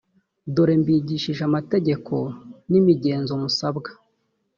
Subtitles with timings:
[0.53, 2.13] dore mbigishije amategeko
[2.71, 3.89] n’imigenzo musabwa